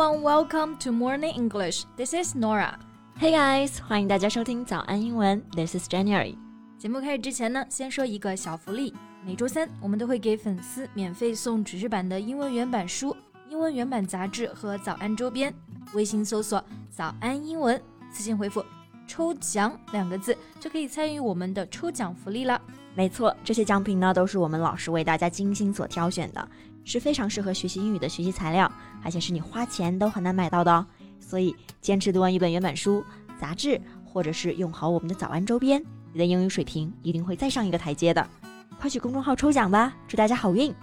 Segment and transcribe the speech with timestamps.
[0.00, 1.84] everyone, welcome to Morning English.
[1.94, 2.78] This is Nora.
[3.18, 5.42] Hey guys，欢迎大家收听早安英文。
[5.52, 6.36] This is January。
[6.78, 8.94] 节目开始之前呢，先说一个小福利。
[9.26, 13.14] 每周三我们都会给粉丝免费送纸质版的英文原版书、
[13.50, 15.52] 英文原版杂志和早安周边。
[15.92, 17.78] 微信搜索“早安英文”，
[18.10, 18.64] 私信回复
[19.06, 22.58] “抽奖”两个字，就可以参与我们的抽奖福利了。
[22.94, 26.48] 没错，这些奖品呢都是我们老师为大家精心所挑选的，
[26.84, 28.70] 是非常适合学习英语的学习材料，
[29.04, 30.86] 而且是你花钱都很难买到的哦。
[31.18, 33.04] 所以坚持读完一本原版书、
[33.40, 38.26] 杂志，或者是用好我们的早安周边，你的英语水平一定会再上一个台阶的。
[38.80, 40.74] 快去公众号抽奖吧，祝大家好运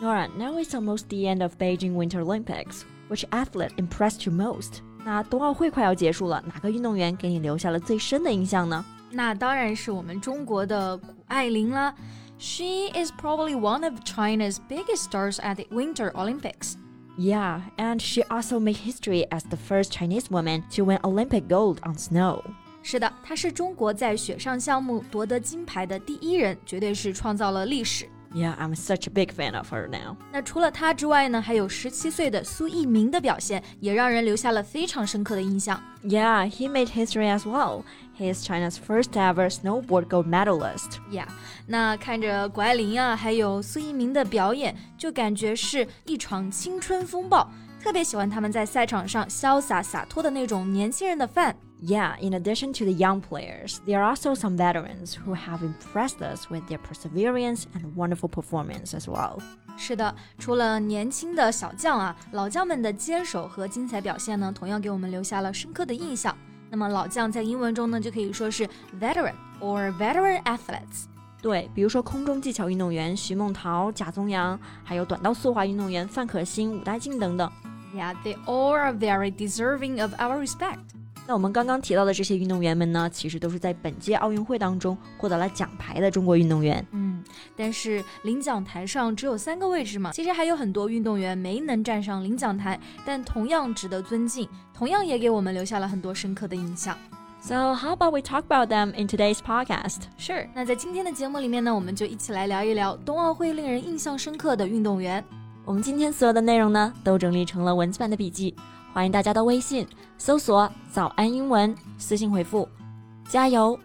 [0.00, 2.82] ！Nora, now it's almost the end of Beijing Winter Olympics.
[3.08, 4.78] Which athlete impressed you most?
[5.04, 8.84] 那冬奥会快要结束了，哪个运动员给你留下了最深的印象呢？
[9.10, 11.94] 那当然是我们中国的谷爱凌啦。
[12.39, 16.75] She is probably one of China's biggest stars at the Winter Olympics.
[17.17, 21.79] Yeah, and she also made history as the first Chinese woman to win Olympic gold
[21.85, 22.41] on snow.
[22.83, 28.09] 是的，她是中国在雪上项目夺得金牌的第一人，绝对是创造了历史。
[28.33, 30.17] Yeah, I'm such a big fan of her now.
[30.33, 35.81] 那除了她之外呢，还有十七岁的苏翊鸣的表现，也让人留下了非常深刻的印象。
[36.03, 37.83] Yeah, he made history as well.
[38.17, 40.97] He is China's first ever snowboard gold medalist.
[41.09, 41.27] Yeah，
[41.65, 47.49] 那看着谷爱凌啊，还有苏翊鸣的表演，就感觉是一场青春风暴。
[47.81, 51.55] 特别喜欢他们在赛场上潇洒洒脱的那种年轻人的范。
[51.81, 56.21] Yeah, in addition to the young players, there are also some veterans who have impressed
[56.21, 59.39] us with their perseverance and wonderful performance as well.
[59.77, 66.35] 是的，除了年轻的小将啊，老将们的坚守和精彩表现呢，同样给我们留下了深刻的印象。
[66.71, 68.67] 那么老将在英文中呢，就可以说是
[68.99, 71.05] veteran or veteran athletes。
[71.41, 77.51] 对，比如说空中技巧运动员徐梦桃、贾宗洋，还有短道速滑运动员范可新、武大靖等等。
[77.93, 80.79] Yeah, they all are very deserving of our respect.
[81.26, 86.84] 那我们刚刚提到的这些运动员们呢，其实都是在本届奥运会当中获得了奖牌的中国运动员。
[86.90, 87.22] 嗯，
[87.56, 96.96] 但是领奖台上只有三个位置嘛，其实还有很多运动员没能站上领奖台，但同样值得尊敬，同样也给我们留下了很多深刻的印象。
[97.42, 100.00] So how about we talk about them in today's podcast?
[100.18, 100.48] Sure。
[100.52, 105.24] 那在今天的节目里面呢，我们就一起来聊一聊冬奥会令人印象深刻的运动员。
[105.64, 108.54] 我们今天所有的内容呢，都整理成了文字版的笔记。
[108.92, 109.86] 欢迎大家到微信
[110.18, 112.68] 搜索“早安英文”，私信回复
[113.28, 113.78] “加油”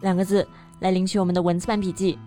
[0.00, 0.46] 两个字
[0.80, 2.18] 来领取我们的文字版笔记。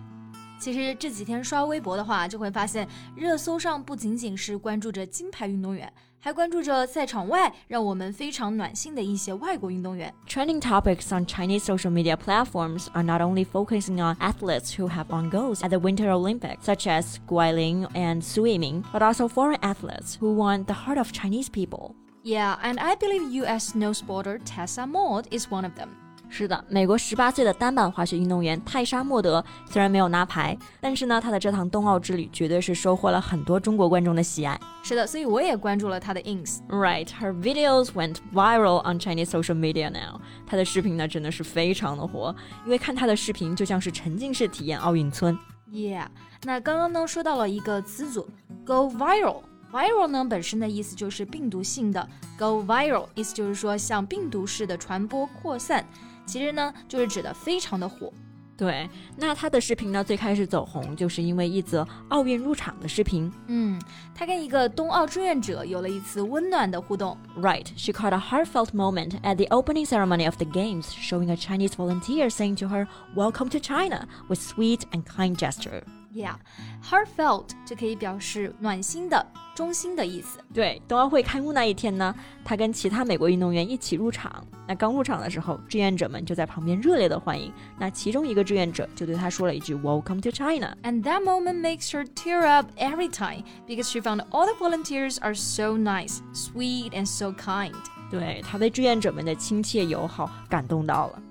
[0.56, 10.14] 其实这几天刷微博的话，就会发现热搜上不仅仅是关注着金牌运动员，还关注着赛场外让我们非常暖心的一些外国运动员。
[10.28, 15.28] Trending topics on Chinese social media platforms are not only focusing on athletes who have won
[15.28, 19.58] golds at the Winter Olympics, such as Gu Ailing and Su Yiming, but also foreign
[19.62, 21.96] athletes who won the heart of Chinese people.
[22.24, 23.74] Yeah, and I believe U.S.
[23.74, 25.88] snowboarder Tessa Maud is one of them.
[26.28, 34.58] 是的，美国十八岁的单板滑雪运动员泰莎·莫德虽然没有拿牌，但是呢，她的这趟冬奥之旅绝对是收获了很多中国观众的喜爱。
[34.82, 36.60] 是的，所以我也关注了她的 ins。
[36.68, 40.20] Right, her videos went viral on Chinese social media now.
[40.46, 42.34] 她的视频呢，真的是非常的火，
[42.64, 45.36] 因为看她的视频就像是沉浸式体验奥运村。
[45.70, 46.06] Yeah，
[46.44, 48.26] 那刚刚呢，说到了一个词组
[48.64, 49.42] ，go viral。
[49.71, 55.85] Viral 呢本身的意思就是病毒性的，go viral 意思就是说像病毒似的传播扩散，
[56.25, 58.11] 其实呢就是指的非常的火。
[58.55, 63.31] 对，那他的视频呢最开始走红，就是因为一则奥运入场的视频。
[63.45, 63.79] 嗯，
[64.15, 67.15] 他跟一个冬奥志愿者有了一次温暖的互动。
[67.37, 71.75] Right, she caught a heartfelt moment at the opening ceremony of the games, showing a Chinese
[71.75, 75.83] volunteer saying to her, "Welcome to China," with sweet and kind gesture.
[76.13, 76.35] Yeah,
[76.83, 80.39] heartfelt 就可以表示暖心的、衷心的意思。
[80.53, 84.43] 对，冬奥会开幕那一天呢，他跟其他美国运动员一起入场。
[84.67, 87.53] 那刚入场的时候，志愿者们就在旁边热烈的欢迎。
[87.77, 94.21] 那其中一个志愿者就对他说了一句 "Welcome to China." And that moment makes her tear up every time because she found
[94.31, 97.75] all the volunteers are so nice, sweet, and so kind.
[98.09, 101.21] 对他被志愿者们的亲切友好感动到了。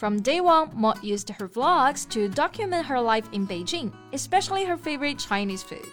[0.00, 4.78] from day one, Maud used her vlogs to document her life in Beijing, especially her
[4.78, 5.86] favorite Chinese food.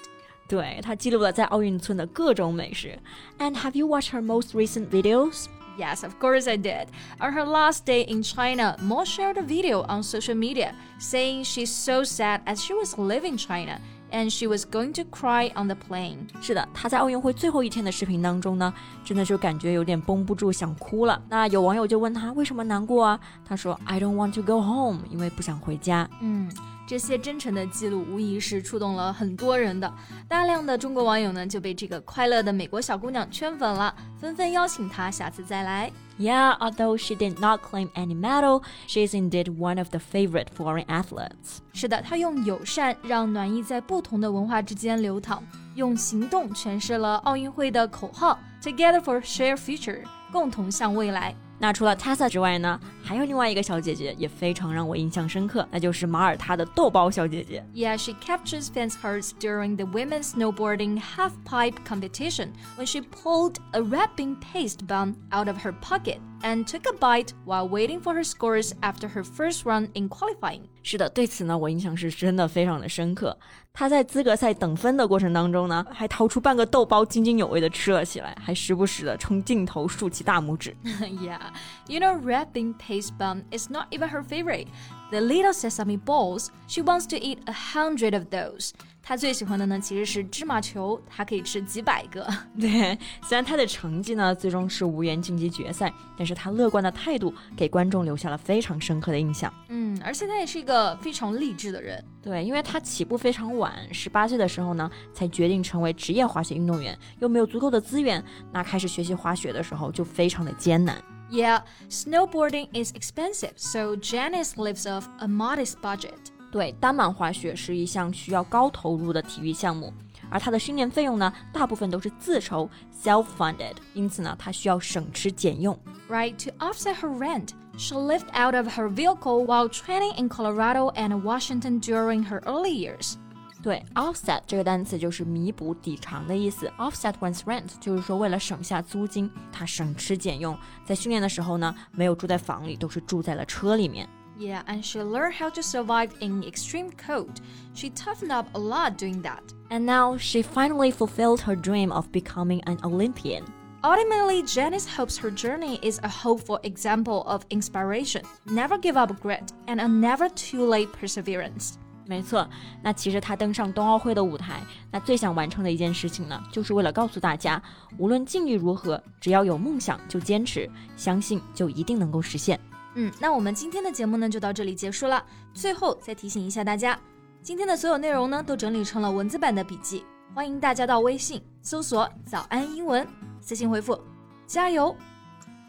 [0.47, 2.97] 对，她记录了在奥运村的各种美食。
[3.37, 5.47] And have you watched her most recent videos?
[5.77, 6.87] Yes, of course I did.
[7.19, 11.69] On her last day in China, Maud shared a video on social media saying she's
[11.69, 13.77] so sad as she was leaving China
[14.11, 16.17] and she was going to cry on the plane.
[16.41, 18.73] 是的，她在奥运会最后一天的视频当中呢，
[19.03, 21.21] 真的就感觉有点绷不住想哭了。
[21.29, 23.19] 那有网友就问她为什么难过啊？
[23.45, 26.09] 她说 I don't want to go home，因为不想回家。
[26.21, 26.51] 嗯。
[26.89, 29.93] 这些真诚的记录无疑是触动了很多人的，
[30.25, 35.91] 大量的中国网友呢就被这个快乐的美国小姑娘圈粉了，纷纷邀请她下次再来。
[36.19, 40.85] Yeah, although she did not claim any medal, she is indeed one of the favorite foreign
[40.87, 41.59] athletes.
[41.73, 45.43] 是的，她用友善让暖意在不同的文化之间流淌，
[45.75, 51.35] 用行动诠释了奥运会的口号 “Together for shared Future”，共同向未来。
[51.58, 57.64] 那除了 Tessa 之外呢，还有另外一个小姐姐也非常让我印象深刻，那就是马耳他的豆包小姐姐。
[57.72, 64.36] Yeah, she captures fans' hearts during the women's snowboarding half-pipe competition when she pulled a wrapping
[64.40, 68.72] paste bun out of her pocket and took a bite while waiting for her scores
[68.80, 70.62] after her first run in qualifying.
[70.82, 73.38] 是的，对此呢，我印象是真的非常的深刻。
[73.72, 80.76] 他在资格赛等分的过程当中呢，还掏出半个豆包，津津有味的吃了起来，还时不时的冲镜头竖起大拇指。
[80.84, 81.38] yeah,
[81.87, 84.67] you know, wrapping paste bun is not even her favorite.
[85.11, 88.71] The little sesame balls, she wants to eat a hundred of those.
[89.01, 92.27] 她最喜欢的呢其实是芝麻球，她可以吃几百个。
[92.59, 99.53] 对，虽然她的成绩呢最终是无缘晋级决赛，但是她乐观的态度给观众留下了非常深刻的印象。
[99.69, 102.03] 嗯，而且他也是一个非常励志的人。
[102.21, 108.21] 对，因为她起步非常晚，十八岁的时候呢才决定成为职业滑雪运动员，又没有足够的资源，
[108.51, 111.01] 那开始学习滑雪的时候就非常的艰难。
[111.29, 116.31] Yeah, snowboarding is expensive, so Jenise lives off a modest budget.
[116.51, 119.93] 对，单板滑雪是一项需要高投入的体育项目，
[120.29, 122.69] 而她的训练费用呢，大部分都是自筹
[123.03, 125.77] （self-funded），因此呢，她需要省吃俭用。
[126.09, 131.21] Right to offset her rent, she lived out of her vehicle while training in Colorado and
[131.21, 133.15] Washington during her early years.
[133.63, 136.71] 对，offset 这个单词就是弥补、抵偿的意思。
[136.77, 140.57] offset one's rent 就是说为了省下租金，他省吃俭用。
[140.85, 144.07] 在训练的时候呢，没有住在房里，都是住在了车里面。
[144.37, 147.37] Yeah, and she learned how to survive in extreme cold.
[147.73, 149.41] She toughened up a lot doing that.
[149.69, 153.45] And now she finally fulfilled her dream of becoming an Olympian.
[153.83, 158.21] Ultimately, Jenise hopes her journey is a hopeful example of inspiration.
[158.45, 161.79] Never give up grit and a never too late perseverance.
[162.07, 162.47] 没错，
[162.81, 167.61] 那其实他登上冬奥会的舞台，那最想完成的一件事情呢，就是为了告诉大家，
[167.97, 172.57] 无论境遇如何，只要有梦想就坚持，相信就一定能够实现。
[172.95, 175.23] 嗯，那我们今天的节目呢就到这里结束了。
[175.53, 176.97] 最后再提醒一下大家，
[177.43, 183.05] 今天的所有内容呢都整理成了文字版的笔记，欢迎大家到微信搜索“早安英文”，
[183.41, 183.99] 私信回复
[184.47, 184.95] “加油”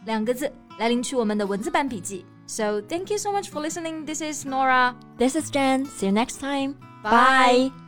[0.07, 2.25] 两个字来领取我们的文字版笔记。
[2.49, 4.07] So thank you so much for listening.
[4.07, 4.97] This is Nora.
[5.19, 5.85] This is Jen.
[5.85, 6.73] See you next time.
[7.05, 7.71] Bye.
[7.71, 7.88] Bye.